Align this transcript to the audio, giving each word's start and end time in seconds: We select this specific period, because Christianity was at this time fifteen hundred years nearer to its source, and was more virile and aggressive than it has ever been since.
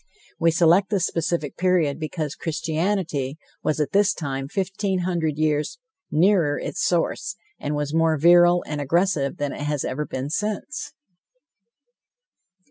We 0.39 0.49
select 0.49 0.89
this 0.89 1.05
specific 1.05 1.57
period, 1.57 1.99
because 1.99 2.33
Christianity 2.33 3.37
was 3.61 3.79
at 3.79 3.91
this 3.91 4.15
time 4.15 4.47
fifteen 4.47 5.01
hundred 5.01 5.37
years 5.37 5.77
nearer 6.09 6.59
to 6.59 6.65
its 6.69 6.83
source, 6.83 7.35
and 7.59 7.75
was 7.75 7.93
more 7.93 8.17
virile 8.17 8.63
and 8.65 8.81
aggressive 8.81 9.37
than 9.37 9.51
it 9.53 9.61
has 9.61 9.85
ever 9.85 10.07
been 10.07 10.31
since. 10.31 10.93